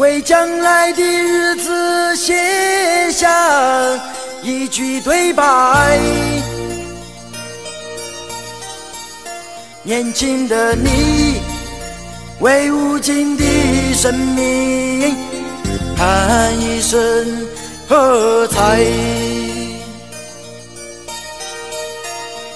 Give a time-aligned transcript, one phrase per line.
[0.00, 3.28] 为将来的日子写下
[4.42, 6.00] 一句对白。
[9.82, 11.42] 年轻的你，
[12.38, 13.44] 为无尽的
[13.92, 15.14] 生命
[15.98, 17.46] 喊一声
[17.86, 18.82] 喝彩。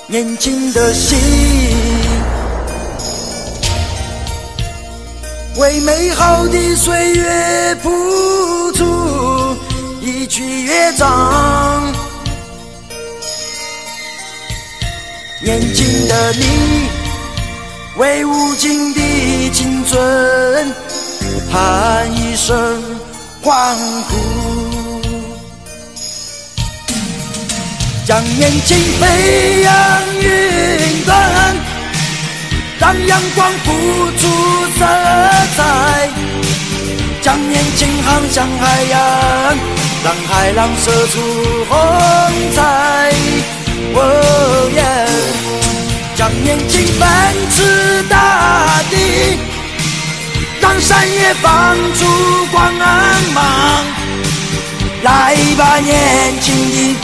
[0.06, 1.18] 年轻的心。
[5.64, 9.56] 为美好的岁月谱出
[9.98, 11.90] 一曲乐章，
[15.42, 16.44] 年轻的你
[17.96, 19.00] 为无尽的
[19.52, 20.74] 青春
[21.50, 22.82] 喊一声
[23.40, 23.74] 欢
[24.10, 24.16] 呼，
[28.06, 31.73] 将年轻飞扬云端。
[32.78, 33.72] 让阳光付
[34.18, 34.28] 出
[34.78, 34.84] 色
[35.56, 36.10] 彩，
[37.22, 39.56] 将年轻航向海洋，
[40.04, 41.20] 让海浪射出
[41.68, 41.76] 红
[42.54, 43.12] 彩。
[43.96, 44.82] 哦耶！
[46.16, 47.08] 将年轻奔
[47.50, 49.38] 驰大地，
[50.60, 52.74] 让山野放出光
[53.34, 53.84] 芒。
[55.02, 56.96] 来吧，年轻的，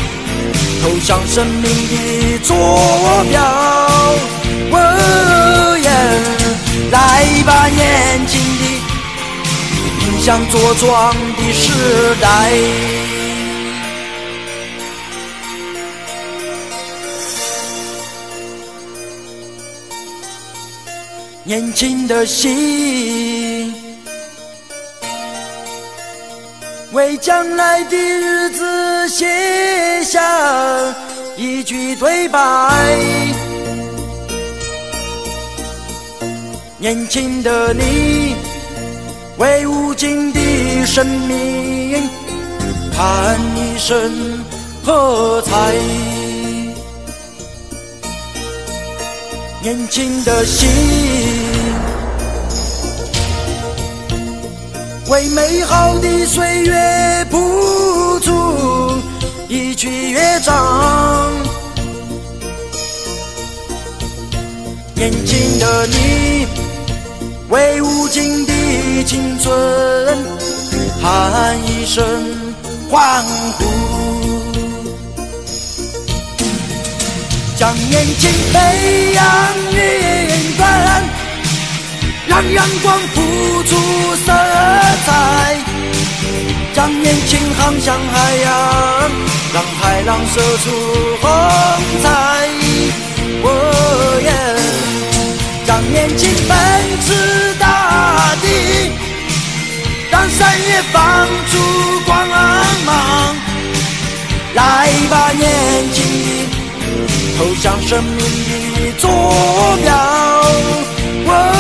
[0.83, 4.40] 投向生命的坐标。
[4.73, 5.89] 哦耶
[6.91, 8.65] 来吧，年轻的，
[10.07, 12.27] 迎向茁壮的时代。
[21.43, 23.75] 年轻的心，
[26.93, 30.21] 为将来的日子写下
[31.37, 32.39] 一句对白。
[36.81, 38.35] 年轻的你，
[39.37, 40.41] 为无尽的
[40.87, 42.09] 生命
[42.97, 44.43] 喊一声
[44.83, 45.75] 喝彩。
[49.61, 50.71] 年轻的心，
[55.11, 58.99] 为美好的岁月谱出
[59.49, 61.31] 一曲乐章。
[64.95, 66.20] 年轻的你。
[67.51, 69.53] 为无尽的青春
[71.03, 72.05] 喊一声
[72.89, 73.25] 欢
[73.59, 73.65] 呼，
[77.59, 79.25] 将年轻飞扬
[79.73, 81.03] 云端，
[82.29, 83.21] 让阳光谱
[83.65, 83.77] 出
[84.25, 84.33] 色
[85.05, 85.57] 彩，
[86.73, 89.11] 将年轻航向海洋，
[89.53, 90.71] 让海浪射出
[91.21, 91.29] 红
[92.01, 92.60] 彩。
[95.67, 96.57] 让，年轻奔
[97.05, 98.47] 驰大地。
[100.11, 101.59] 让山野放出
[102.05, 102.29] 光
[102.85, 103.37] 芒，
[104.55, 105.49] 来吧，年
[105.93, 105.99] 轻
[106.51, 106.57] 的，
[107.39, 109.09] 投向生命的坐
[109.83, 109.95] 标。
[111.27, 111.60] 哦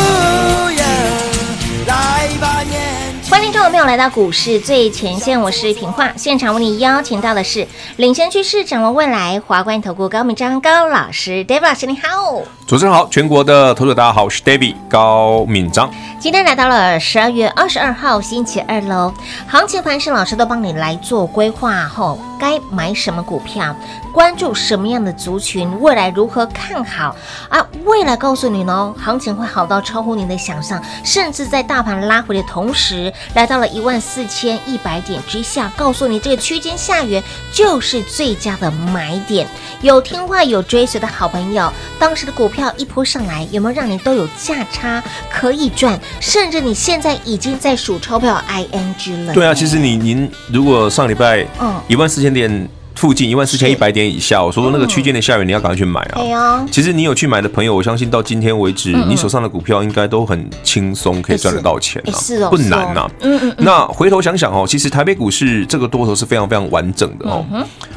[3.60, 3.62] 轻。
[3.62, 12.40] 欢迎各位朋友来到股市最前线，我是平化，现场为你邀请到的是领先趋势、掌握未来华冠投顾高敏章高老师，David 老师你好。
[12.66, 15.90] 主持人好，全国的投资者大家好，我是 David 高敏章。
[16.18, 19.12] 今天来到了十二月二十二号星期二喽，
[19.46, 23.76] 行情盘是老师都帮你来做规划后，该买什么股票，
[24.12, 27.14] 关注什么样的族群，未来如何看好
[27.48, 27.64] 啊？
[27.84, 37.22] 未来告诉你呢，行情会好到超乎你的想象，甚至在大盘拉回的同时，来到了一万四千一百点之下，告诉你这个区间下缘
[37.52, 39.46] 就是最佳的买点。
[39.80, 45.98] 有听话有追随的好朋友，当时的股票一波上来，有没有让你都有价差可以赚？
[46.20, 49.32] 甚至你现在已经在数钞票 ing 了。
[49.32, 56.12] 对啊，其实你您如果上礼拜嗯一万四千点附近一万四千一百点以下，我说说那个区间的下缘，你要赶快去买啊。
[56.16, 56.66] 对啊。
[56.70, 63.10] 其实你有去买的朋友，我相信到今天为止，你手上的股票应该都很轻松，可以赚得到钱啊，是哦，不难呐。
[63.20, 63.54] 嗯嗯。
[63.58, 67.44] 那回头想想哦，其实台北股市这个多头是非常非常完整的哦。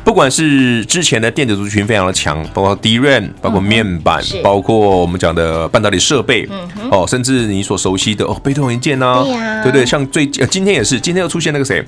[0.03, 6.47] 不管是之前的电子族群非常的强，包括 DRAM，包括面板，包括我们讲的半导体设备，
[6.91, 9.23] 哦，甚至你所熟悉的哦，被动元件呐，
[9.63, 9.85] 对不对？
[9.85, 11.83] 像最呃今天也是，今天又出现那个谁？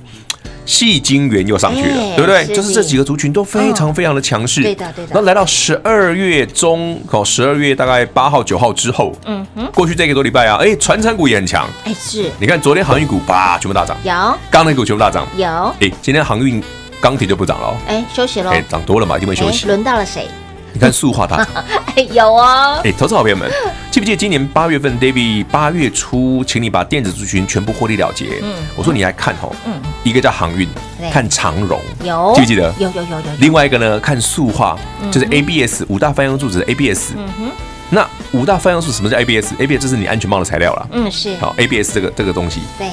[0.65, 2.45] 矽晶圆又上去了，欸、对不对？
[2.56, 4.63] 就是这几个族群都非常非常的强势，哦。
[4.63, 5.12] 对的，对的。
[5.13, 12.29] 那来到十二月中，哦，十二月大概八号、九号之后，嗯哼，过去这个多礼拜啊，哎，传产股也很强，哎，是。
[12.39, 14.38] 你看昨天航运股吧，全部大涨，有。
[14.50, 15.47] 钢铁股全部大涨，有。
[15.79, 16.62] 哎，今天航运
[17.00, 18.51] 钢铁就不涨了，哎，休息了。
[18.51, 19.67] 哎，涨多了嘛，一定会休息。
[19.67, 20.27] 轮到了谁？
[20.73, 21.47] 你看塑化大涨，
[22.12, 22.81] 有哦。
[22.83, 23.50] 哎，投资好朋友们，
[23.95, 28.42] 记不记得今年八月份，David 八月初，请你把电子族群全部获利了结。
[28.44, 29.71] 嗯，我说你来看哦，嗯，
[30.03, 30.68] 一个叫航运，
[31.13, 32.74] 看长荣，有记不记得？
[32.77, 33.25] 有有有有。
[33.39, 34.77] 另外一个呢，看塑化，
[35.09, 37.13] 就是 ABS 五大泛用柱子的 ABS。
[37.15, 37.51] 嗯哼。
[37.89, 40.89] 那五大泛用树什么叫 ABS？ABS 就是你安全帽的材料了。
[40.91, 41.33] 嗯，是。
[41.38, 42.59] 好，ABS 这个这个东西。
[42.77, 42.89] 对。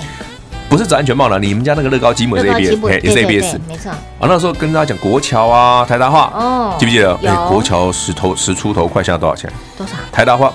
[0.68, 3.90] 不是指安全帽了，你们家那个乐高积木是 ABS，也是 ABS，没错。
[3.90, 7.12] 啊，那时候跟大家讲国桥啊，台达化，哦，记不记得？
[7.24, 9.52] 哎，国桥十头十出头，快现在多少钱？
[9.76, 9.94] 多少？
[10.12, 10.50] 台达化，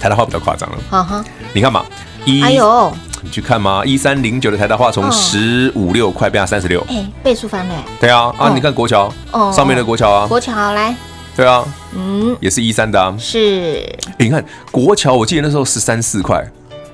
[0.00, 0.78] 台达化比较夸张了。
[0.90, 1.84] 哈哈，你看嘛，
[2.24, 2.92] 一，哎呦，
[3.22, 7.74] 你去看嘛，一三零九的台达化从十五六块变到三十六，哎，倍数翻了。
[8.00, 10.96] 对啊，啊，你看国桥，哦，上面的国桥啊，国桥来，
[11.36, 11.64] 对啊，
[11.94, 13.84] 嗯，也是一三的啊，是。
[14.12, 16.44] 哎，你看国桥，我记得那时候十三四块，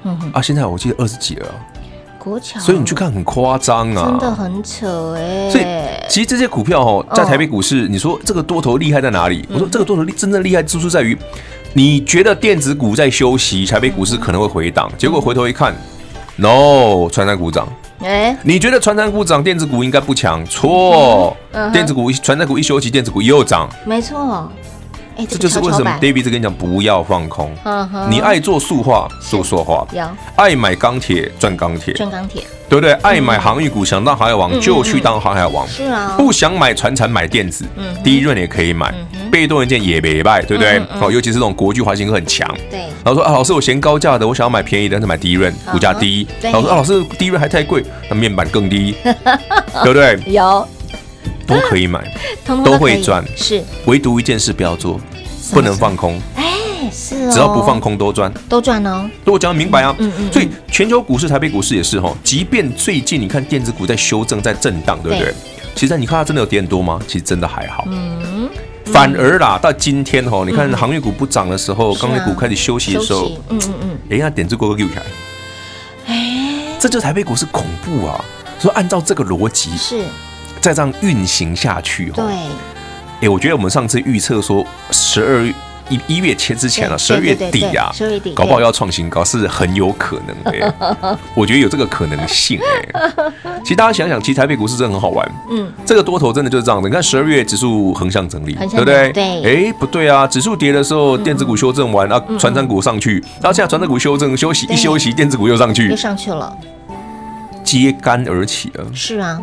[0.03, 1.47] 嗯哼，啊，现在我记得二十几了。
[2.59, 5.49] 所以你去看很夸张啊，真的很扯哎。
[5.49, 5.65] 所以
[6.09, 9.47] 其实这些股票哦，在台北股市，你说这个多头厉害在哪里？
[9.49, 11.17] 我说这个多头真正厉害之处在于，
[11.77, 15.77] 你觉得电子股在休息，台北股市可能会回档，结果回头一看
[16.37, 17.69] ，no，传产股涨。
[18.03, 20.43] 哎，你觉得传产股涨，电子股应该不强？
[20.47, 21.37] 错，
[21.75, 23.69] 电子股传产股一休息，电子股又涨。
[23.85, 24.51] 没错。
[25.25, 27.55] 这就是为什么 David 跟你讲不要放空。
[28.11, 29.87] 你爱做塑化做塑化，
[30.37, 32.93] 爱买钢铁赚钢铁，赚钢铁，对不对？
[33.03, 35.67] 爱买航运股想当航海王就去当航海王。
[35.69, 37.65] 是啊，不想买船产买电子，
[38.05, 38.95] 第一润也可以买，
[39.31, 40.79] 被动元件也没卖，对不对？
[41.01, 42.49] 哦，尤其是这种国巨、华新科很强。
[42.71, 42.81] 对。
[43.05, 46.27] 然后说啊，老师我嫌高价的，我想要买便宜的，但是买第一润股价低。
[46.43, 50.19] 然后说啊，老师第一润还太贵，那面板更低， 对不对？
[50.27, 50.67] 有。
[51.47, 52.13] 都可以买，
[52.45, 55.01] 都会赚，是唯独一件事不要做，
[55.53, 56.21] 不能放空。
[56.35, 56.45] 哎，
[56.93, 59.09] 是，只要不放空都赚，都赚哦。
[59.25, 59.95] 都我讲得明白啊。
[59.99, 60.33] 嗯嗯。
[60.33, 65.33] 所以全球股市、台北股市也是哈，即便最近你看电子股在修正、在震荡，对不对？
[65.75, 67.01] 其实你看它真的有跌很多吗？
[67.07, 67.85] 其实真的还好。
[67.89, 68.49] 嗯。
[68.87, 75.03] 反而啦，到今天哈，你看航运股不涨的时候，钢铁股开始休息的时候，嗯嗯嗯，哎呀，点子过个六起来，
[76.07, 78.25] 哎，这就是台北股市恐怖啊！
[78.61, 80.05] 所以按照这个逻辑是。
[80.67, 82.25] 再这样运行下去，对，
[83.21, 85.55] 哎，我觉得我们上次预测说十二月
[85.89, 90.75] 一一月前之前啊，十二月底啊，十二月底搞不好要创新高是很有可能的。
[91.37, 93.13] 我觉得有这个可能性哎。
[93.63, 95.25] 其实大家想想，其实台北股市真的很好玩。
[95.53, 96.89] 嗯，这个多头真的就是这样的。
[96.89, 99.13] 你看十二月指数横向整理，对不对？
[99.13, 99.69] 对。
[99.69, 106.53] 哎，不对啊，指数跌的时候，电子股修正完啊，传产股上去，然后现在传产股修正休息一休息，电子股又上去，又上去了，
[107.63, 108.85] 揭竿而起了。
[108.93, 109.41] 是啊。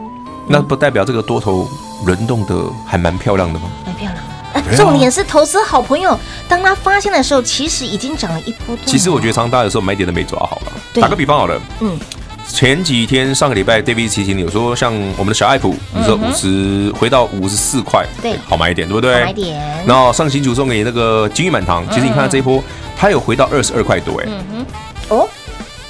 [0.48, 1.68] 那不代表这个多头
[2.06, 2.56] 轮动的
[2.86, 3.72] 还蛮漂亮的吗？
[3.86, 4.34] 蛮漂亮的。
[4.78, 6.18] 重点是投资好朋友，
[6.48, 8.78] 当他发现的时候，其实已经涨了一波。
[8.86, 11.02] 其实我觉得常常大的时候买点都没抓好了。
[11.02, 12.00] 打个比方好了，嗯，
[12.48, 19.24] 前几天上个礼拜，David 提醒你有说，像我们的小爱普，你说五十回到五十四块，对，好买一点，对不对？
[19.24, 19.60] 买点。
[19.88, 22.64] 然后上期主送给你那个金玉满堂，其实你看这一波，
[22.96, 24.66] 它有回到二十二块多，哎，嗯
[25.10, 25.28] 哼，哦，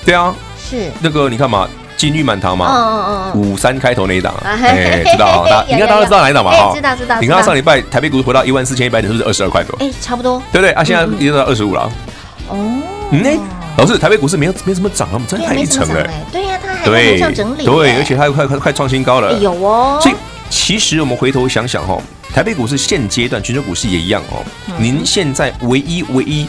[0.06, 1.68] 对啊，是那个你看嘛。
[2.04, 5.64] 金玉满堂嘛，五三开头那一档，哎，知道啊？
[5.70, 6.52] 应该大家都知道哪一档吧？
[6.52, 7.22] 哈，知道知道。
[7.22, 9.74] 你看上礼拜台北股市回到一万四千一百点，是不是二十二块多？
[9.80, 10.72] 哎，差不多，对不对？
[10.74, 11.90] 啊，现在已经到二十五了。
[12.50, 12.58] 哦，
[13.12, 13.40] 嗯，
[13.78, 16.06] 老师，台北股市没有没什么涨，我们真的太一层了。
[16.30, 17.64] 对呀，它还在向整理。
[17.64, 19.32] 对，而且它快快快创新高了。
[19.40, 19.98] 有哦。
[20.02, 20.16] 所以
[20.50, 21.98] 其实我们回头想想哈，
[22.34, 24.44] 台北股市现阶段，全球股市也一样哦。
[24.78, 26.46] 您现在唯一唯一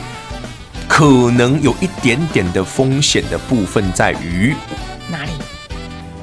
[0.88, 4.52] 可能有一点点的风险的部分在于。
[5.08, 5.30] 哪里？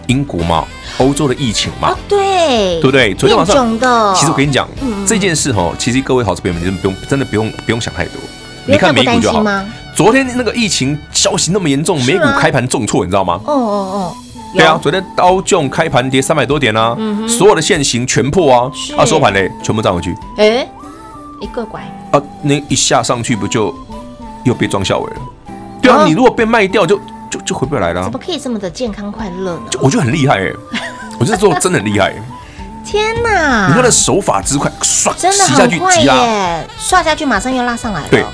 [0.08, 0.66] 英国嘛，
[0.98, 3.14] 欧洲的疫情嘛，对，对不对？
[3.14, 3.68] 昨天晚上，
[4.16, 4.68] 其实我跟你讲
[5.06, 8.16] 这件事哈，其实各位好朋友们，不用真的不用不用想太多，
[8.66, 9.44] 你看美股就好。
[9.96, 13.40] 昨天那个疫情消息那么严重，美股开盘重挫，你知道吗？
[13.46, 14.16] 哦哦哦，
[14.56, 20.16] 对啊，昨天刀琼开盘跌三百多点啊，所有的线型全破啊，啊收盘嘞全部涨回去。
[20.38, 20.68] 哎，
[21.42, 21.82] 一个拐
[22.12, 23.74] 啊，那一下上去不就
[24.46, 25.22] 又被装小尾了？
[25.82, 27.00] 对啊，你如果被卖掉就。
[27.32, 29.62] 就就回不来了，怎么可以这么的健康快乐呢？
[29.72, 30.54] 就我觉得很厉害哎，
[31.18, 32.14] 我觉得做真的很厉害。
[32.84, 33.68] 天哪！
[33.68, 38.08] 你看的手法之快，刷真的很快耶，刷下去马上又拉上来了。
[38.10, 38.26] 对，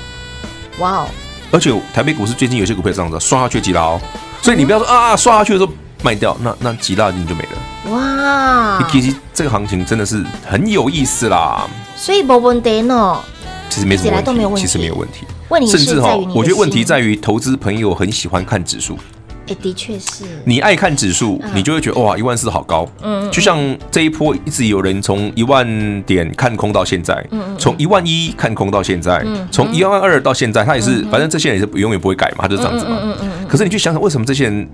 [0.80, 1.06] 哇哦！
[1.52, 4.00] 而且台北股市最近有些股票这样子，刷下去急拉哦，
[4.42, 7.94] 所以你不要说啊，刷下去的时候卖掉，那那急拉你就没了。
[7.94, 8.88] 哇！
[8.90, 11.68] 其实这个行情真的是很有意思啦。
[11.94, 13.20] 所以没问题呢，
[13.68, 14.10] 其实没什么
[14.48, 15.26] 问题，其实没有问题。
[15.48, 18.98] 问题甚至哈，我觉得问题在于投资朋友很喜欢看指数。
[19.46, 22.86] 也的确是，你爱看指数，你就会觉得哇，一万四好高。
[23.02, 23.58] 嗯，就像
[23.90, 32.98] 这一波一直有人从一万点看空到现在，嗯，从一万一看空到现在，从一万二到现在，他也是，反正这些人也是永远不会改嘛，他就是这样子嘛。
[33.00, 33.30] 嗯嗯。
[33.48, 34.68] 可是你去想想，为什么这些人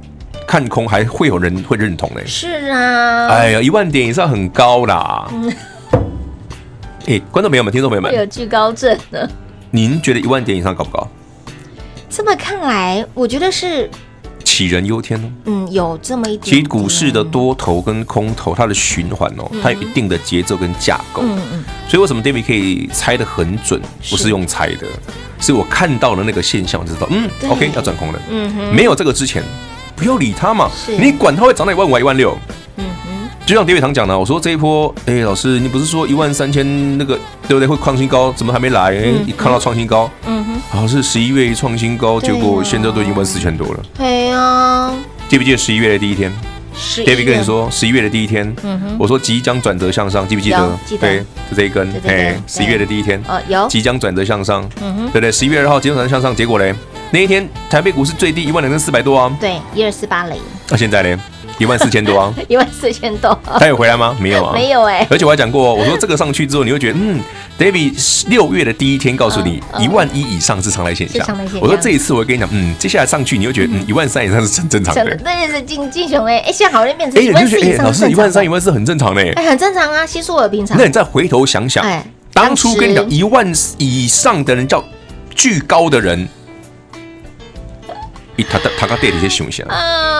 [0.45, 2.21] 看空还会有人会认同呢？
[2.27, 3.29] 是啊。
[3.29, 5.31] 哎呀，一万点以上很高啦。
[7.07, 9.31] 哎，观众朋友们、听众朋友们，有惧高症的。
[9.75, 11.09] 您觉得一万点以上高不高？
[12.09, 13.91] 这么看来，我觉得是。
[14.45, 16.43] 杞人忧天哦，嗯，有这么一点。
[16.45, 21.23] 其实股市的多头跟空头，它的循环哦，它有一定的节奏跟架构。
[21.25, 21.65] 嗯嗯。
[21.89, 23.83] 所以为什么 David 可以猜得很准？
[24.09, 24.87] 不是用猜的，
[25.41, 28.23] 是我看到了那个现象，我就知道，嗯，OK，要转空了。
[28.31, 28.73] 嗯哼。
[28.73, 29.43] 没有这个之前，
[29.97, 30.71] 不要理它嘛。
[30.87, 32.39] 你管它会涨到一万五、一万六。
[32.77, 33.14] 嗯哼。
[33.47, 37.15] 就像 David 常讲的，我说这一波，哎，老师，你不是说一万三千那个
[37.47, 37.67] 对不对？
[37.67, 38.85] 会创新高，怎么还没来？
[38.85, 40.11] 哎，一看到创新高。
[40.25, 40.55] 嗯哼。
[40.71, 43.81] 好像，是十一月一创新高，结果现在都已经问四千多了。
[43.99, 44.95] 对啊，
[45.29, 46.33] 记不记得十一月的第一天
[46.75, 50.79] ？David 跟你说十一月的第一天，嗯我说即将转折向上，记不记得？
[50.87, 51.19] 记得对，
[51.51, 55.31] 就这一根，哎，十一月的第一天，有，即将转折向上，嗯对不对？
[55.31, 56.75] 十一月二号即将转折向上，结果嘞，
[57.11, 60.39] 那一天台北股市最低一万两千四百多啊，对，一二四八零。
[60.71, 61.21] 那现在呢？
[61.59, 62.35] 一万四千多啊！
[62.49, 64.17] 一万四千多，他有回来吗？
[64.21, 65.07] 没有啊，没有哎。
[65.11, 67.21] 而且我还讲过，我说这个上去之后，你会觉得，嗯
[67.59, 71.25] ，David 六月的第一天告诉你一万一以上是常态现象。
[71.61, 75.19] 我说这一次我会跟你讲，嗯，接下来上去你会觉得，嗯，一万三以上是很正常的。
[75.23, 80.77] 那就是金金熊哎，哎，现在好像变成一万四以上，老师一万三、一万四很正常的，哎，很正常啊，稀疏而平常。
[80.77, 81.85] 那你再回头想想，
[82.33, 84.85] 当初跟你讲一万以上的人叫
[85.35, 86.29] 巨高的人。
[88.51, 90.14] 他他他刚带了一些熊想哦，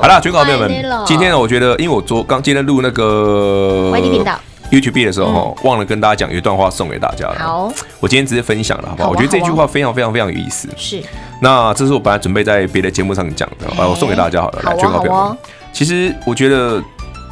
[0.00, 0.68] 好了，全国朋友们，
[1.06, 4.38] 今天呢，我觉得，因为我昨刚今天录那个 YT 频道
[4.70, 7.34] YouTube 的时候哈，忘了跟大家讲，有一段话送给大家了。
[7.38, 9.10] 好，我今天直接分享了，好不好？
[9.10, 10.68] 我觉得这句话非常非常非常有意思。
[10.76, 11.02] 是，
[11.40, 14.62] 那这是我本来准备在别的节目上讲的，我送给大家好了。
[14.62, 15.36] 来，全国朋友们，
[15.72, 16.82] 其实我觉得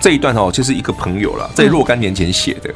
[0.01, 2.75] 这一段哈，就是一个朋友了，在若干年前写的。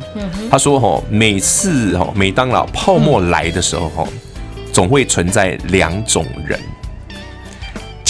[0.51, 4.05] 他说哈，每次哈，每当老泡沫来的时候哈，
[4.73, 6.61] 总会存在两种人。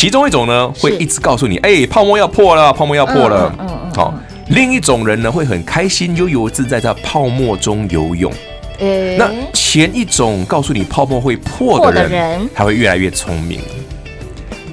[0.00, 3.54] 其中一种呢，会一直告诉你，哎、欸，泡沫要破了，泡沫要破了。
[3.58, 3.92] 嗯嗯。
[3.94, 4.14] 好，
[4.48, 8.32] 另一种人呢，会很开心，悠游自在在泡沫中游泳。
[8.78, 13.60] 欸、那前一种告诉你泡沫会破的人，人他会越来越聪明。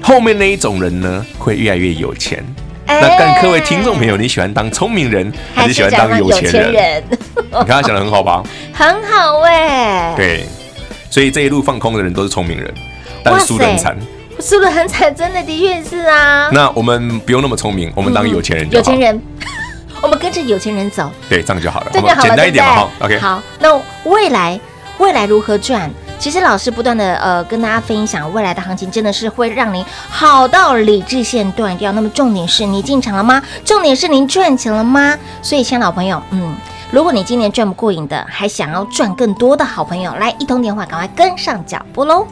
[0.00, 2.42] 后面那一种人呢，会越来越有钱。
[2.86, 6.72] 欸、那但各位听众朋友，你喜欢当聪明人，还是喜欢当有钱人？
[6.72, 8.42] 人你看他讲的很好吧？
[8.72, 10.14] 很好哎、欸。
[10.16, 10.46] 对，
[11.10, 12.72] 所以这一路放空的人都是聪明人，
[13.22, 13.94] 但输得很惨。
[14.40, 15.14] 是不是很惨？
[15.14, 16.48] 真的，的确是啊。
[16.52, 18.78] 那我们不用那么聪明，我们当有钱人就好。
[18.78, 19.22] 有钱人，
[20.00, 21.10] 我们跟着有钱人走。
[21.28, 21.90] 对，这样就好了。
[21.92, 22.74] 这样就好了，简单一点嘛。
[22.76, 23.18] 哈，OK。
[23.18, 24.58] 好，那未来
[24.98, 25.90] 未来如何赚？
[26.20, 31.92] 其实老师不断的呃跟大家分享，未来的行情真的是会让您好到理智线断掉。
[31.92, 33.40] 那么重点是你进场了吗？
[33.64, 35.16] 重点是您赚钱了吗？
[35.42, 36.56] 所以，亲爱的老朋友，嗯，
[36.90, 42.26] 如果你今年赚不过瘾的，还想要赚更多的好朋友，来一通电话，赶快跟上脚步喽。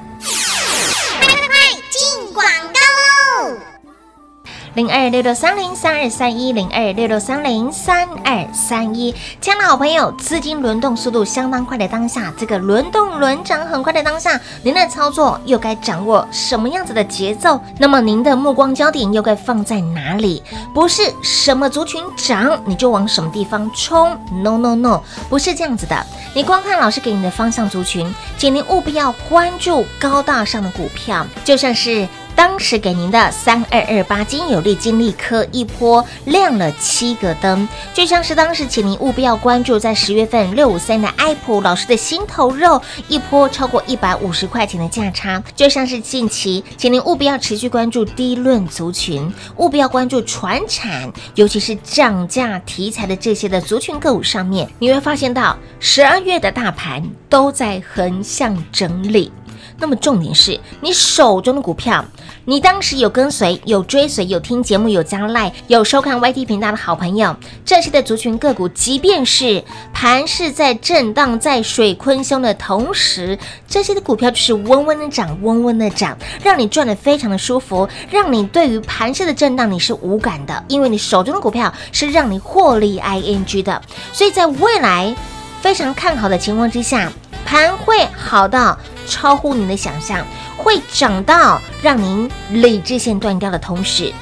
[4.77, 17.59] 零二六六三零三二三一零二六六三零三二三一，亲爱的好朋友，资金轮动速度相当快的当下，这个轮动轮涨很快的当下，您的操作又该掌握什么样子的节奏？
[17.79, 20.43] 那么您的目光焦点又该放在哪里？
[20.75, 25.97] 不是什么族群涨你就往什么地方冲，no no no，不是这样子的。
[26.35, 32.07] 你光看老师给你的方向族群，请您务必要关注高大上的股票，就像是。
[32.37, 59.33] 当时给您的三二二八金有利金利科一波亮了七个灯，就像是当时请您务必要关注在十月份六五三的爱普老师的心头肉一波超过一百五十块钱的价差，就像是近期请您务必要持续关注低论族群，务必要关注传产，尤其是涨价题材的这些的族群个股上面，你会发现到十二月的大盘都在横向整理。
[59.79, 62.03] 那么重点是你手中的股票，
[62.49, 67.35] 你当时有跟随、有追随、有听节目、有加 Line、有收看 YT 频道的好朋友，
[67.65, 73.37] 这些的族群个股，即便是盘势在震荡、在水坤凶的同时，
[73.67, 85.13] 这些的股票就是温温的涨、温温的涨，让你赚得非常的舒服，让你对于盘势的震荡你是无感的，因为你手中的股票是让你获利 ING 的，所以在未来
[85.61, 87.11] 非常看好的情况之下，
[87.45, 90.25] 盘会好到超乎你的想象，
[90.67, 94.13] 会涨到让您理智线断掉的同时，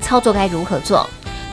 [0.00, 1.06] 操作该如何做？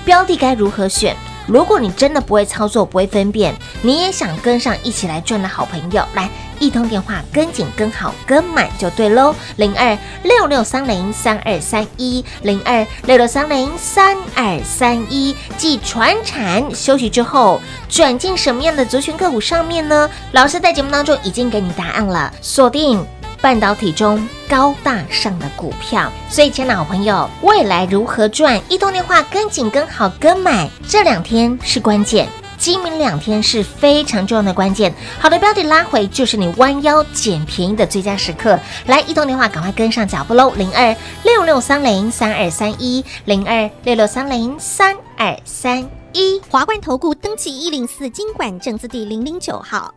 [0.06, 1.14] 标的该如何选？
[1.46, 9.36] 如果你真的不会操作，不会分辨，你也想跟上一起来赚的好朋友，来一通电话跟紧、跟好、跟满就对喽。
[9.58, 15.36] 零二六六三零三二三一，零二六六三零三二三一。
[15.58, 20.10] 继传产休息之后，转进什么样的族群个股上面呢？
[20.32, 23.06] 老师在节目当中已经给你答案了，锁定。
[23.42, 28.62] 半导体中高大上的股票，所以，亲爱的好朋友，未来如何赚？
[28.68, 32.28] 一通电话跟紧、跟好、跟买，这两天是关键，
[32.58, 34.94] 今明两天是非常重要的关键。
[35.20, 38.60] 好的标的拉回，就是你弯腰捡便宜的最佳时刻。
[38.88, 40.52] 来，移动电话，赶快跟上脚步喽！
[40.58, 40.94] 零二
[41.24, 46.42] 六六三零三二三一，零二六六三零三二三一。
[46.50, 49.94] 华冠投顾登记一零四经管证字第零零九号，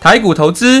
[0.00, 0.80] 台股投资。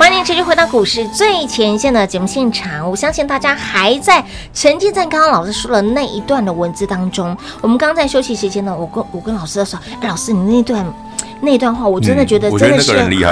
[0.00, 7.36] 欢迎持续回到股市最前线的节目现场，我相信大家还在沉浸在刚刚老师说的那一段的文字当中。
[7.60, 10.94] 我们刚刚在休息时间呢，我跟我跟老师说：“哎，老师，你那段
[11.42, 13.22] 那段话，我真的觉得真的是很厉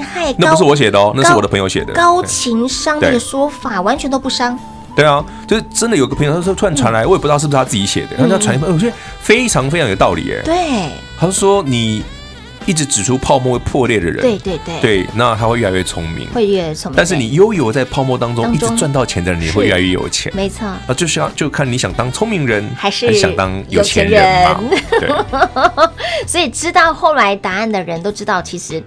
[0.00, 0.34] 害。
[0.38, 1.92] 那不是我写的哦，那是我的朋友写的。
[1.92, 4.58] 高情商这个说法完全都不伤。
[4.96, 10.42] 对啊，就是真的有个朋友，他说突然传来，我也不知道是不是他自己写的，他传一份，我觉得非常非常有道理耶。
[10.44, 12.02] 对，他说你。
[12.66, 16.96] 一直指出泡沫会破裂的人，对对对，对，那他会越来越聪明，会越聪明。
[16.96, 20.66] 但是你悠游在泡沫当中，一直赚到钱的人，你会越来越有钱，没错。
[20.66, 24.60] 啊，就是要就看你想当聪明人，还是想当有钱人嘛。
[24.90, 25.08] 对，
[26.26, 28.82] 所以知道后来答案的人都知道，其实。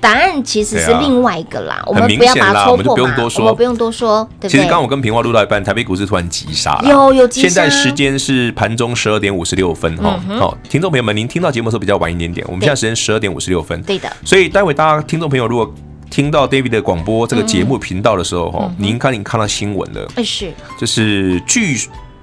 [0.00, 4.50] 答案其实是另外一个啦，我们不要把它戳破嘛，我们就不用多说，不用多说，对不对？
[4.50, 7.48] 其实刚刚我跟平花录到一半，台北股市突然急杀了，有有急杀。
[7.48, 14.08] 现在时间是盘中十二点五十六分哈，好，听众朋友们，您听到节目的时候比较晚一点点，我们现在时间十二点五十六分，对的。
[14.24, 15.74] 所以待会大家听众朋友如果
[16.10, 21.76] 听到 David 的广播这个节目频道的时候哈，您看您看到新闻了，哎是，就是据，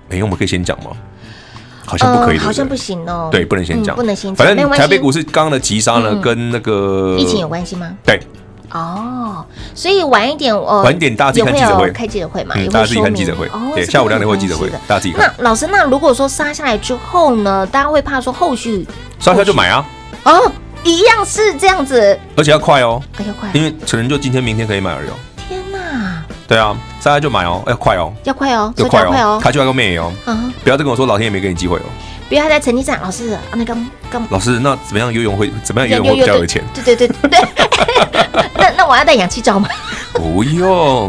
[0.09, 0.91] 哎，我们可以先讲吗？
[1.85, 3.29] 好像不可以，好像不行哦。
[3.31, 4.45] 对，不能先讲，不能先讲。
[4.45, 7.91] 反正台北股市刚刚的急杀呢，跟那个疫情有关系吗？
[8.03, 8.19] 对。
[8.71, 13.49] 哦，所以晚一点，呃，晚一点大家自己看记者会，开记者会嘛，大家自己看记者会。
[13.73, 15.33] 对，下午两点会记者会，大家自己看。
[15.37, 18.85] 那老师，那如果说杀下来之后呢，大家会怕说后续
[19.17, 19.85] 杀下来就买啊？
[20.23, 20.51] 哦，
[20.83, 25.09] 一样是这样子，而且要快哦，要快，因为可能就今天、明天可以买而已。
[26.47, 30.11] 对啊，杀下来就买哦，要快哦，要快哦，要快哦，他就要个妹哦，
[30.63, 31.83] 不要再跟我说老天爷没给你机会哦。
[32.27, 33.75] 不要还在成绩上，老师啊，那个
[34.09, 36.63] 刚老师，那怎么样游泳会怎么样游泳会比较有钱？
[36.73, 37.39] 对对对对，
[38.57, 39.69] 那那我要带氧气罩吗？
[40.13, 41.07] 不用，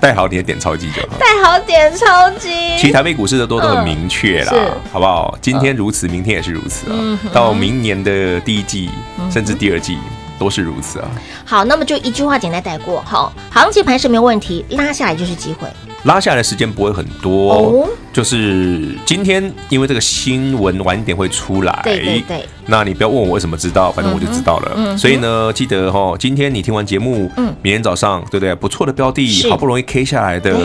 [0.00, 1.08] 带好你的点钞机就好。
[1.18, 2.48] 带好点钞机。
[2.78, 4.52] 其实台北股市的多都很明确啦，
[4.92, 5.36] 好不好？
[5.42, 6.96] 今天如此，明天也是如此啊。
[7.32, 8.90] 到明年的第一季
[9.30, 9.98] 甚至第二季
[10.38, 11.08] 都是如此啊。
[11.44, 13.02] 好，那么就一句话简单带过。
[13.06, 15.68] 好，行情盘是没有问题，拉下来就是机会。
[16.04, 24.72] 拉下来的时间不会很多，哦、就是今天因为这个新闻晚点会出来，对对对，那你不要问我为什么知道，反正我就知道了。
[24.76, 28.54] 嗯、所以呢，记得哈，今天你听完节目，嗯，明天早上对不对？
[28.54, 30.56] 不错的标的，好不容易 K 下来的。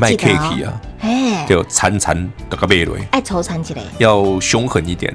[0.00, 2.16] 卖 K K 啊，哎，就残残
[2.48, 5.12] 的个贝雷，爱愁残起来，要凶狠一点，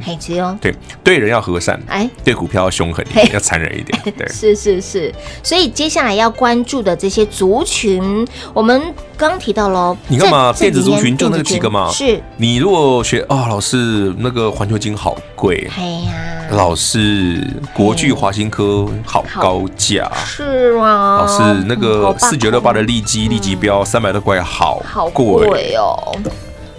[0.62, 11.89] 对，对人要和善，哎，对股票要凶狠一点，要残忍一点， 对，是是是，所以接下来要关注的这些族群，我们刚提到喽，你看嘛，电子族群就那个几个嘛。
[11.89, 16.12] 是，你如果学啊，老师那个环球金好贵，哎呀，
[16.52, 17.41] 老师
[17.73, 26.16] 国巨华新科好高价，是啊，老师那个四九六八的利基利基标三百多块，好好贵哦。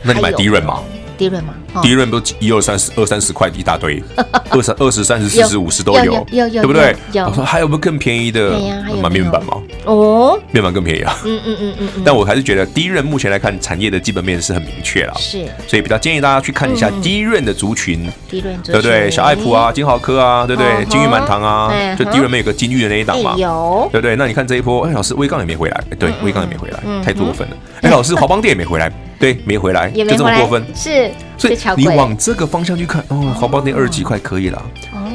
[0.02, 0.80] 那你买迪润吗？
[1.16, 1.80] 迪润嘛？
[1.82, 4.02] 迪润都一二三十二三十块一大堆，
[4.50, 6.94] 二十二十三十四十五十都有，对不对？
[7.26, 8.58] 我说还有没有更便宜的？
[9.02, 9.56] 买面板吗？
[9.84, 11.16] 哦，面板更便宜啊。
[11.24, 12.02] 嗯嗯嗯嗯。
[12.04, 15.14] 但我还是觉得第一润目前来看，产业的基本面是很明确了。
[15.18, 15.46] 是。
[15.66, 19.10] 所以比较建议大家去看一下第一润的族群，迪润对不对？
[19.10, 20.84] 小爱普啊，金豪科啊，对不对？
[20.86, 23.34] 金玉满堂啊，就第一润没有个金玉的那一档嘛？
[23.36, 24.16] 有，对不对？
[24.16, 27.56] 那你看这一波，哎，老师威刚也没回来，对，威刚也没回来，太过分了。
[27.82, 28.90] 哎，老师华邦店也没回来。
[29.20, 34.62] 对，没回来，就这么过分，是，所以你往这个方向去看，哦，华邦店二十几块可以了。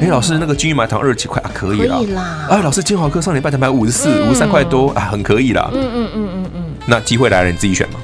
[0.00, 2.46] 哎，老师那个金玉满堂二十几块啊，可以了。
[2.48, 5.70] 哎，老师金华科上礼拜才买五十四、五十三块多啊，很可以了。
[5.72, 6.64] 嗯嗯嗯嗯嗯。
[6.86, 8.00] 那机会来了，你自己选嘛。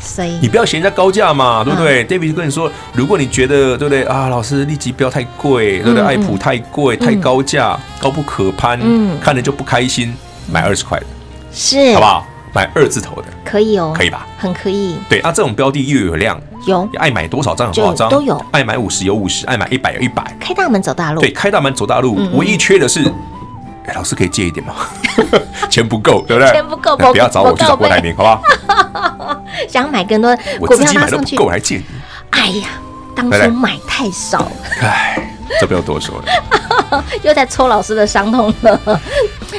[0.00, 6.02] 谁你不要嫌人家高价嘛，对不对？David 就跟你说，如果你觉得对不对啊，老师立即不要太贵，对不对？
[6.06, 8.78] 爱普太贵，太高价，高不可攀，
[9.20, 10.14] 看着就不开心，
[10.50, 11.06] 买二十块的，
[11.52, 12.26] 是，好不好？
[12.54, 14.26] 买二字头的可以哦，可以吧？
[14.38, 14.98] 很可以。
[15.08, 18.42] 对啊，这种标的又有量，有爱买多少张有多少张都有。
[18.50, 20.24] 爱买五十有五十，爱买一百有一百。
[20.40, 22.16] 开大门走大路，对，开大门走大路。
[22.34, 23.02] 唯一缺的是，
[23.86, 24.74] 哎，老师可以借一点吗？
[25.70, 26.50] 钱不够，对不对？
[26.52, 29.42] 钱不够，不要找我去找郭台铭，好不好？
[29.68, 31.84] 想买更多，我自己买都不够，还借你？
[32.30, 32.68] 哎呀，
[33.14, 34.50] 当初买太少。
[34.80, 35.24] 哎。
[35.58, 36.14] 这不要多说
[36.90, 39.00] 了，又在抽老师的伤痛了。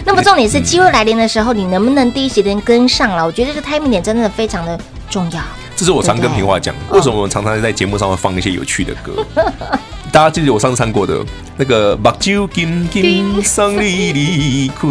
[0.06, 3.26] 那么重点是机会来临的时候，你能不能第一时间跟上了？
[3.26, 5.42] 我觉得这个 timing 点真的非常的重要。
[5.76, 9.26] 这是我常跟平华讲，为什么我们常常在节目上会放一些有趣的歌？
[10.12, 11.24] 大家记得我上次唱过的
[11.56, 14.88] 那个目睭金金送你离开，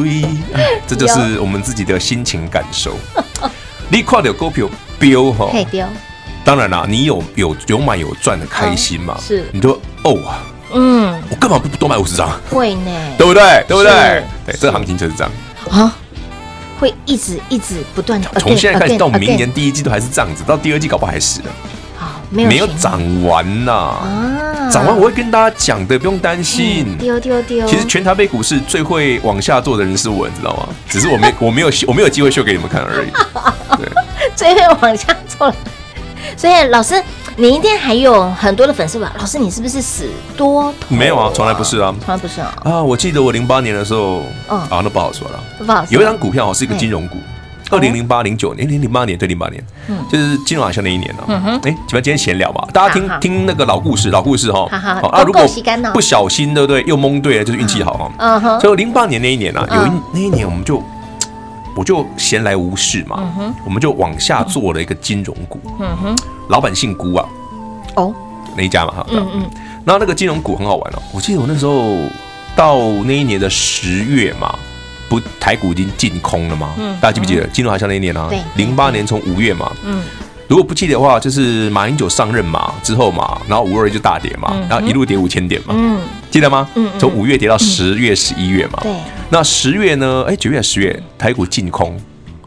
[0.87, 2.97] 这就是我们自己的心情感受。
[3.91, 4.69] 你看到股票
[4.99, 5.51] 飙哈，
[6.45, 9.19] 当然啦，你有有有买有赚的开心嘛？
[9.21, 10.41] 是，你说哦啊。
[10.75, 12.29] 嗯，我干嘛不多买五十张？
[12.51, 13.65] 会呢，对不对？
[13.67, 14.23] 对不对？
[14.47, 15.33] 对，这个行情就是这样
[15.71, 15.95] 啊，
[16.79, 21.51] 会一直一直不断的，从现在开始到明年第一季都还是这样子，到第二季搞不好还是的。
[21.97, 26.97] 好，没有没有涨完呐啊，涨完我会跟大家讲的，不用担心。
[26.99, 30.69] 丢丢丢，其实全台北股市最会往下做的人是我，你知道吗？
[30.89, 33.11] 只是我没 我没有我没有机会秀给你们看而已。
[33.77, 33.89] 对，
[34.37, 35.53] 最会往下做，
[36.37, 37.03] 所以老师。
[37.41, 39.13] 你一定还有很多的粉丝吧？
[39.17, 40.97] 老师，你是不是死多头？
[40.97, 42.53] 没有啊，从来不是啊，从来不是啊。
[42.65, 45.87] 啊，我记得我零八年的时候，嗯啊，那不好说了，不好说。
[45.91, 47.17] 有一张股票哦，是一个金融股，
[47.71, 51.25] 二零零八零九年，零零八年对零八年，嗯，就是金融海啸那一年啊。
[51.29, 54.67] 嗯哼，哎，基本上今天闲聊吧，大家听听那个老故事，老故事哈。
[54.73, 55.09] 好好。
[55.11, 55.41] 啊，如果
[55.95, 56.83] 不小心，对不对？
[56.89, 58.11] 又蒙对了，就是运气好哈。
[58.19, 58.61] 嗯哼。
[58.61, 60.83] 所以零八年那一年啊，有一那一年我们就。
[61.79, 63.33] 我就闲来无事嘛，
[63.65, 66.17] 我们就往下做了一个金融股，嗯哼。
[66.49, 67.25] 老板姓辜啊，
[67.95, 68.13] 哦，
[68.57, 69.51] 那一家嘛哈，嗯嗯，
[69.85, 71.95] 然后那个金融股很好玩哦，我记得我那时候
[72.57, 74.59] 到那一年的十月嘛，
[75.09, 77.47] 不台股已经净空了嘛，大家记不记得？
[77.49, 78.27] 金融海啸那一年啊？
[78.29, 80.03] 对，零八年从五月嘛，嗯，
[80.49, 86.67] 如果不记得的话，就是马英九上任嘛之后嘛，然后五二就大跌嘛，然后一路跌五千点嘛，嗯，记得吗？
[86.75, 88.91] 嗯，从五月跌到十月、十一月嘛，对。
[89.29, 90.25] 那十月呢？
[90.27, 91.95] 哎，九月、十月台股净空，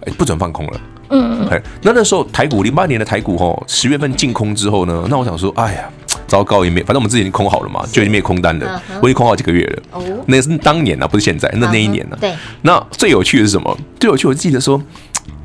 [0.04, 0.82] 哎，不准放空了。
[1.10, 1.62] 嗯嗯。
[1.84, 5.88] 那那时候台股零八年的台股哦，十月份净空之后呢，那我想说，哎呀，
[6.26, 9.84] 糟糕，也没，反正我们自己已经空好了嘛，就已经没有空单了，我已经空好几个月了。
[9.92, 10.04] 哦。
[10.26, 12.18] 那是当年啊，不是现在，那那一年呢？
[12.20, 12.34] 对。
[12.64, 13.78] 那最有趣的是什么？
[14.00, 14.82] 最有趣，我记得说，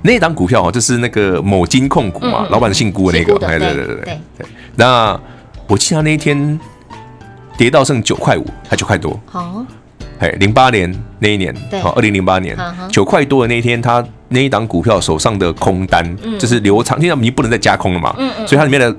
[0.06, 3.38] 那档股票哦，就是那个某金控股嘛，老板姓辜的那个。
[3.38, 4.18] 对对对对对。
[4.76, 5.20] 那
[5.66, 6.58] 我记得那一天
[7.58, 9.18] 跌到剩九块五，还九块多。
[9.26, 9.66] 好。
[10.18, 12.56] 哎，零八年那一年，好，二零零八年
[12.90, 18.96] 九块多的那一天，他那一档股票手上的空单就是留长，现在你不能再加空了嘛，嗯嗯所以它里面的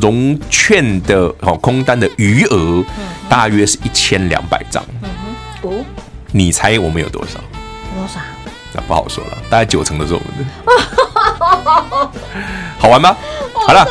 [0.00, 2.84] 融券的哦空单的余额
[3.28, 4.82] 大约是一千两百张。
[5.62, 5.84] 哦，
[6.32, 7.38] 你猜我们有多少？
[7.94, 8.18] 多少？
[8.76, 10.44] 那不好说了，大概九成都是我们的。
[12.78, 13.16] 好玩吗？
[13.66, 13.84] 好了，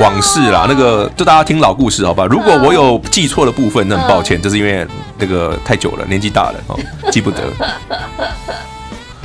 [0.00, 2.24] 往事啦，那个就大家听老故事好吧？
[2.24, 4.86] 如果我有记错的部分，那很抱歉，就是因为
[5.18, 6.78] 那个太久了，年纪大了哦，
[7.10, 7.42] 记不得。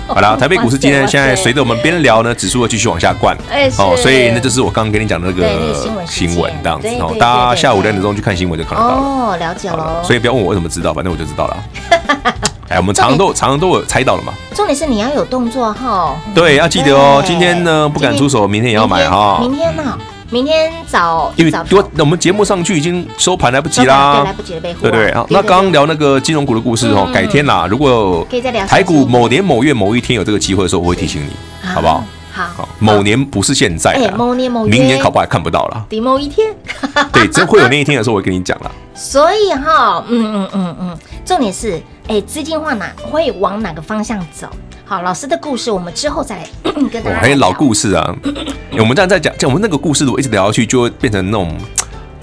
[0.05, 3.37] 好了，台北股市今天现在随着我们边聊呢，指数会继续往下灌，
[3.77, 5.73] 哦，所以那就是我刚刚跟你讲的那个
[6.05, 8.95] 新闻这样子哦，大家下午两点钟去看新闻就看得到了。
[8.97, 10.03] 哦，了解了。
[10.03, 11.57] 所以不要问我为什么知道，反正我就知道了。
[12.73, 14.33] 哎，我们常常都常常都有猜到了嘛。
[14.55, 16.15] 重点是你要有动作哈。
[16.33, 17.21] 对，要记得哦。
[17.25, 19.37] 今天呢不敢出手，明天也要买哈。
[19.39, 19.97] 明天呢？
[20.31, 24.15] 明天早，因为多，我们节目上去已经收盘来不及啦。
[24.15, 28.25] 对，来不及了，被对那刚刚聊那个金融股的故事哦，改天啦，如果
[28.67, 31.29] 台股某年某月某一天有这个机会的时候，我会提醒你，
[31.69, 32.03] 好不好？
[32.33, 35.85] 好，某年不是现在，某年某月，明年考不好还看不到了。
[35.87, 36.51] 得某一天，
[37.13, 38.71] 对，真会有那一天的时候，我会跟你讲了。
[38.95, 44.47] 所以哈，嗯嗯嗯嗯，重点是，哎，资金化哪会往哪个方向走？
[44.83, 46.47] 好，老师的故事我们之后再来
[46.91, 47.19] 跟大家。
[47.19, 48.15] 还有老故事啊，
[48.79, 51.55] 我们这样在讲，讲我们那个故事，如果一直聊下去，就会变成那种。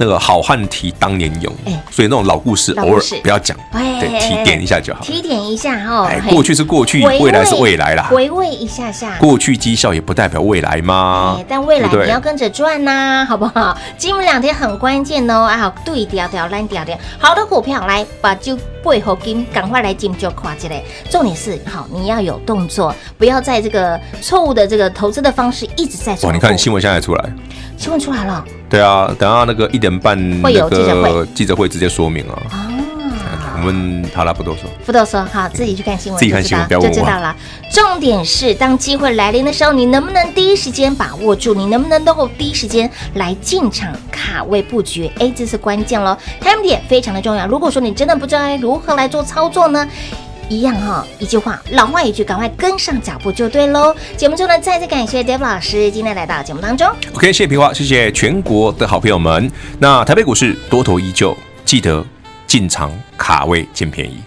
[0.00, 5.00] 那个好汉提当年勇，哎，所以那种老故事偶尔不要讲，对，提点一下就好。
[5.02, 8.04] 提点一下哈，哎过去是过去，未来是未来啦。
[8.10, 11.38] 回味一下下，过去绩效也不代表未来吗？
[11.46, 13.76] 但未来你要跟着赚呐，好不好？
[13.98, 20.82] 今明两天很关键哦，啊，对调调烂调调，好的股票来把就背后金赶快来进就夸起来。
[21.10, 26.30] 重点是好，你要有动作，不要在这个错误的这个投资的方式一直在做。
[26.30, 27.30] 哇，你看新闻现在出来，
[27.76, 28.42] 新闻出来了。
[28.70, 32.38] 对啊，等下那个一点半会有记者会，记者会直接说明啊。
[32.52, 32.70] 啊，
[33.56, 37.34] 我们好了，不多说，不多说，好，自己去看新闻，自己看新闻就知道了。
[37.72, 41.52] 重点是，当机会来临的时候，你能不能第一时间把握住？
[41.52, 45.10] 你能不能能够第一时间来进场卡位布局？
[45.18, 47.46] 哎，这是关键喽，time 点非常的重要。
[47.48, 49.86] 如果说你真的不知道如何来做操作呢？
[50.50, 53.94] 一样哈，一句话，老话一句，赶快跟上脚步就对喽。
[54.16, 56.88] 节目中呢，再次感谢 David 老师今天来到节目当中。
[57.14, 59.48] OK，谢谢平华，谢谢全国的好朋友们。
[59.78, 62.04] 那台北股市多头依旧，记得
[62.48, 64.18] 进场卡位捡便宜。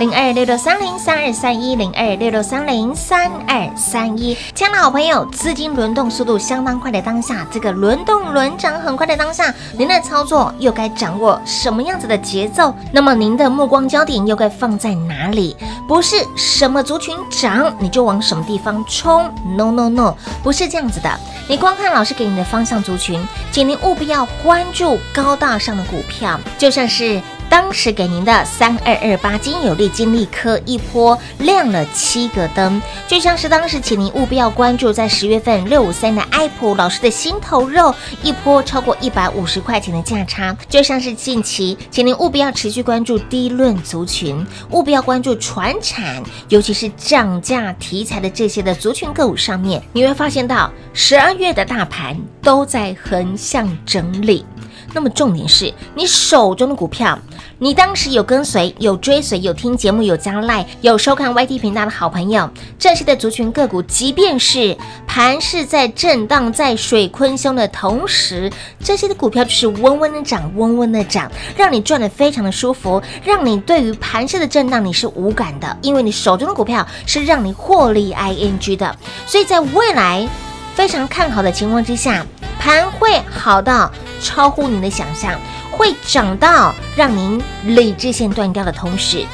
[0.00, 12.74] 零二六六三零三二三一零二六六三零三二三一，亲爱的好朋友，资金轮动速度相当快的当下，这个轮动轮涨很快的当下，您的操作又该掌握什么样子的节奏？
[12.90, 15.54] 那么您的目光焦点又该放在哪里？
[15.86, 21.10] 不是什么族群涨你就往什么地方冲，no no no，不是这样子的。
[21.46, 27.20] 你光看老师给你的方向族群，请您务必要关注高大上的股票，就像是。
[27.50, 54.46] 当时给您的三二二八金有利金利科一波亮了七个灯，就像是当时请您务必要关注在十月份六五三的爱普老师的心头肉一波超过一百五十块钱的价差，就像是近期请您务必要持续关注低论族群，务必要关注传产，尤其是涨价题材的这些的族群个股上面，你会发现到十二月的大盘都在横向整理。
[54.92, 57.16] 那么重点是你手中的股票，
[57.62, 64.74] 你当时有跟随、有追随、有听节目、有加 Line、有收看 YT 频道的好朋友，这些的族群个股，即便是
[65.06, 68.50] 盘势在震荡、在水坤凶的同时，
[68.82, 78.96] 这些的股票就是温温的涨、温温的涨，让你赚得非常的舒服，让你对于盘势的震荡你是无感的，因为你手中的股票是让你获利 ING 的，
[79.26, 80.26] 所以在未来
[80.74, 82.24] 非常看好的情况之下，
[82.58, 83.92] 盘会好到。
[84.22, 85.32] 超乎你的想象，
[85.80, 89.24] 会涨到让您理智线断掉的同时，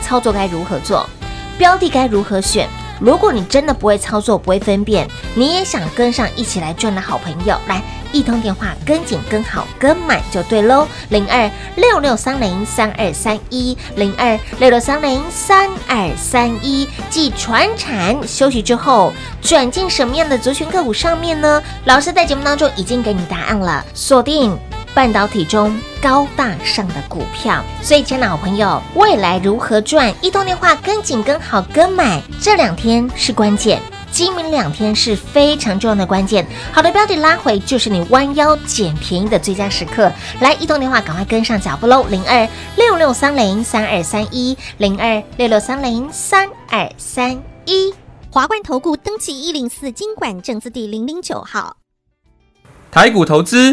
[0.00, 1.06] 操作该如何做？
[1.58, 2.66] 标的该如何选？
[2.98, 10.88] 如果你真的不会操作，不会分辨，你也想跟上一起来赚的好朋友，来一通电话跟紧跟好跟满就对喽。
[11.10, 21.62] 零二六六三零三二三一零二六六三零三二三一，继传产休息之后，转进什么样的族群个股上面呢？
[21.84, 24.58] 老师在节目当中已经给你答案了，锁定。
[24.94, 30.12] 半导体中高大上的股票，所以，亲爱的好朋友，未来如何赚？
[30.20, 36.46] 一通电话跟紧、跟好、跟买，这两天是关键，今明两天是非常重要的关键。
[36.72, 40.12] 好的标的拉回，就是你弯腰捡便宜的最佳时刻。
[40.40, 42.04] 来，一通电话，赶快跟上脚步喽！
[42.10, 47.94] 零二六六三零三二三一，零二六六三零三二三一。
[48.30, 51.76] 华冠投顾登记一零四金管证字第零零九号，
[52.90, 53.72] 台股投资。